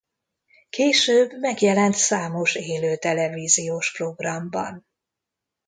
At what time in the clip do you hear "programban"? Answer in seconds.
3.95-4.85